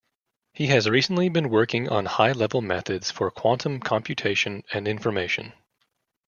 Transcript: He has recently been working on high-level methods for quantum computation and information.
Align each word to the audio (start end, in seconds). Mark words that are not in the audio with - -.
He 0.55 0.65
has 0.65 0.89
recently 0.89 1.29
been 1.29 1.51
working 1.51 1.87
on 1.87 2.07
high-level 2.07 2.63
methods 2.63 3.11
for 3.11 3.29
quantum 3.29 3.79
computation 3.79 4.63
and 4.73 4.87
information. 4.87 5.53